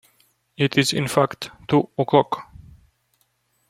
[0.57, 2.51] It is in fact two o'clock.